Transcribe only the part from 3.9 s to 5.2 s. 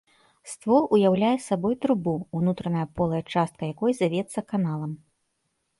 завецца каналам.